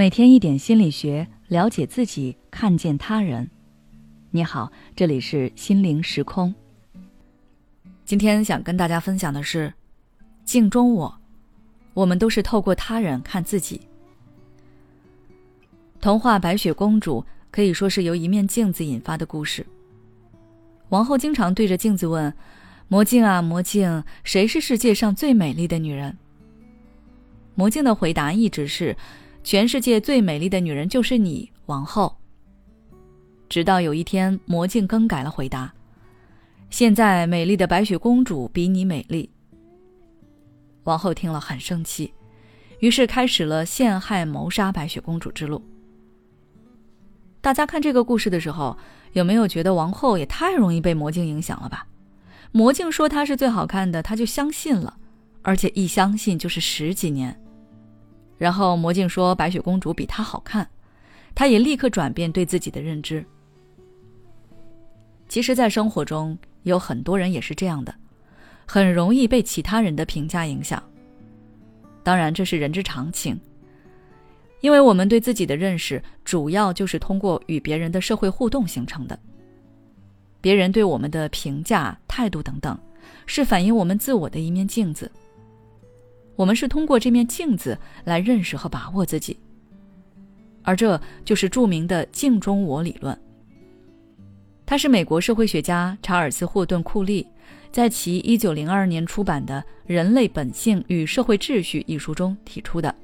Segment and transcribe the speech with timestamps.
[0.00, 3.50] 每天一点心理学，了解自己，看见他人。
[4.30, 6.54] 你好，这里是心灵时空。
[8.06, 9.74] 今天想跟大家分享的是，
[10.42, 11.20] 镜中我，
[11.92, 13.82] 我们都是透过他人看自己。
[16.00, 19.66] 童话《白雪公主》可以说是由一面镜子引发的故事。
[20.88, 22.34] 王后经常对着镜子问
[22.88, 26.16] ：“魔镜啊，魔镜，谁是世界上最美丽的女人？”
[27.54, 28.96] 魔镜的回答一直是。
[29.42, 32.14] 全世界最美丽的女人就是你，王后。
[33.48, 35.72] 直到有一天，魔镜更改了回答
[36.70, 39.28] ：“现在美丽的白雪公主比你美丽。”
[40.84, 42.12] 王后听了很生气，
[42.78, 45.60] 于是开始了陷害、谋杀白雪公主之路。
[47.40, 48.76] 大家看这个故事的时候，
[49.14, 51.86] 有没有觉得王后也太容易被魔镜影响了吧？
[52.52, 54.96] 魔镜说她是最好看的，她就相信了，
[55.42, 57.36] 而且一相信就是十几年。
[58.40, 60.66] 然后魔镜说白雪公主比她好看，
[61.34, 63.22] 她也立刻转变对自己的认知。
[65.28, 67.94] 其实，在生活中有很多人也是这样的，
[68.64, 70.82] 很容易被其他人的评价影响。
[72.02, 73.38] 当然，这是人之常情，
[74.62, 79.18] 因为我们对自己的认识主要就是通过与别人的社会互动形成的。
[80.40, 82.76] 别人对我们的评价、态度等等，
[83.26, 85.12] 是反映我们自我的一面镜子。
[86.40, 89.38] 我们是通过这面镜子来认识和把握自己，
[90.62, 93.14] 而这就是著名的“镜中我”理论。
[94.64, 97.26] 它是美国社会学家查尔斯·霍顿·库利
[97.70, 102.94] 在其1902年出版的《人类本性与社会秩序》一书中提出的。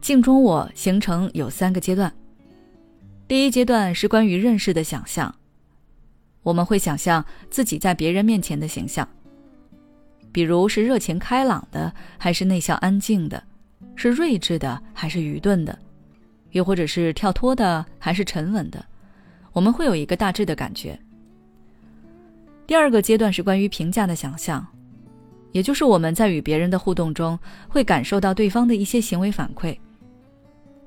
[0.00, 2.10] 镜中我形成有三个阶段，
[3.26, 5.34] 第一阶段是关于认识的想象，
[6.42, 9.06] 我们会想象自己在别人面前的形象。
[10.38, 13.42] 比如是热情开朗的，还是内向安静的；
[13.96, 15.76] 是睿智的，还是愚钝的；
[16.52, 18.86] 又或者是跳脱的，还是沉稳的，
[19.52, 20.96] 我们会有一个大致的感觉。
[22.68, 24.64] 第二个阶段是关于评价的想象，
[25.50, 27.36] 也就是我们在与别人的互动中
[27.68, 29.76] 会感受到对方的一些行为反馈，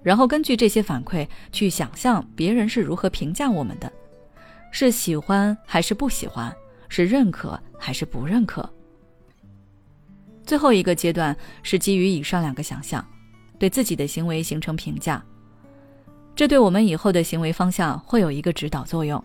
[0.02, 3.92] 然后根据这些反馈去想象别人是如何评价我们的，
[4.72, 6.56] 是喜欢还是不喜欢，
[6.88, 8.72] 是认可还是不认可。
[10.52, 13.02] 最后一个阶段是基于以上两个想象，
[13.58, 15.24] 对自己的行为形成评价，
[16.36, 19.24] 这对我们以后的行为方向会有一个指导作用。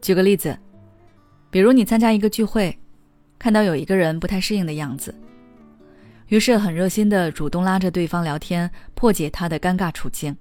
[0.00, 0.58] 举个例子，
[1.50, 2.74] 比如你参加一个聚会，
[3.38, 5.14] 看到有一个人不太适应的样子，
[6.28, 10.34] 于是很热心的主动拉着对方聊天，破解他的尴尬处境。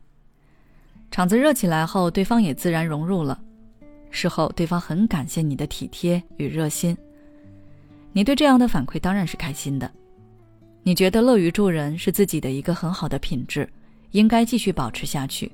[1.11, 3.37] 场子热起来后，对方也自然融入了。
[4.11, 6.97] 事后，对方很感谢你的体贴与热心。
[8.13, 9.89] 你对这样的反馈当然是开心的，
[10.83, 13.67] 你觉得乐于助人是自己的一个很好的品质，
[14.11, 15.49] 应该继续保持下去。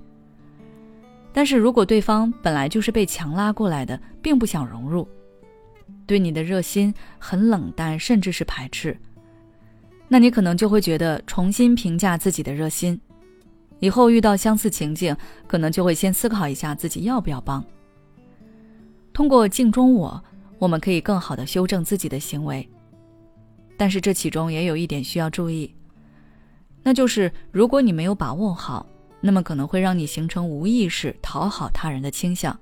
[1.31, 5.07] 但是如果对方本来就是被强拉过来的，并不想融入，
[6.07, 8.97] 对你的热心很冷淡，甚至是排斥，
[10.07, 12.99] 那你可能就会觉得重新评价自己的热心，
[13.79, 17.63] 以后遇到相似情境，可能就会先思考一下自己要不要帮。
[19.13, 20.23] 通过镜中我。
[20.59, 22.67] 我们可以更好的修正自己的行为，
[23.77, 25.73] 但是这其中也有一点需要注意，
[26.81, 28.85] 那就是如果你没有把握好，
[29.21, 32.59] 那么可能会让你形成无意识讨好他人的倾向，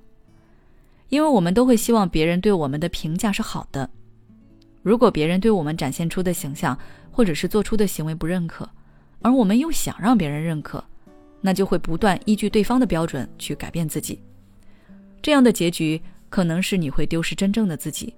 [1.08, 3.88] 因为我们都会希望别人对我们的评价是好的。
[4.82, 6.78] 如果别人对我们展现出的形象
[7.10, 8.68] 或者是做出的行为不认可，
[9.22, 10.84] 而我们又想让别人认可，
[11.40, 14.20] 那就会不断依据对方的标准去改变自己，
[15.22, 16.00] 这样的结局。
[16.36, 18.14] 可能是你会丢失真正的自己。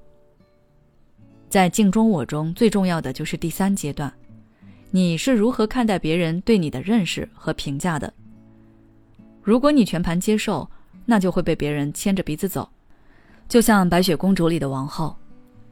[1.48, 4.12] 在镜中我中最重要的就是第三阶段，
[4.90, 8.12] 你是如何看待别人对你的认识和评价的？
[9.40, 10.68] 如果你全盘接受，
[11.06, 12.68] 那就会被别人牵着鼻子走，
[13.48, 15.16] 就像白雪公主里的王后，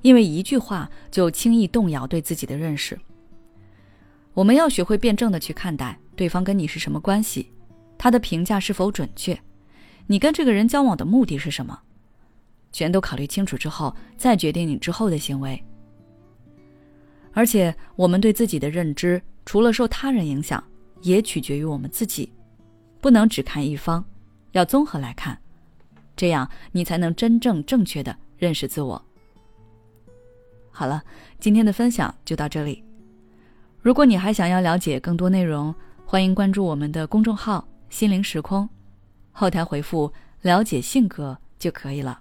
[0.02, 2.96] 因为一句话就轻易动摇对自己的认识。
[4.34, 7.50] 我们要学会辩证的去看待对方跟你是什么关系，
[7.98, 9.36] 他的评价是否准确，
[10.06, 11.80] 你跟这个人交往的目的是什么？
[12.76, 15.58] 全都考虑清楚之后，再决定你之后的行为。
[17.32, 20.62] 而且，我们对自己的认知，除了受他人影响，
[21.00, 22.30] 也取决于我们自己，
[23.00, 24.04] 不能只看一方，
[24.52, 25.38] 要综合来看，
[26.14, 29.02] 这样你才能真正正确的认识自我。
[30.70, 31.02] 好了，
[31.40, 32.84] 今天的分享就到这里。
[33.80, 35.74] 如果你还想要了解更多内容，
[36.04, 38.68] 欢迎关注我们的公众号“心灵时空”，
[39.32, 40.12] 后台回复
[40.42, 42.20] “了解性格”就可以了。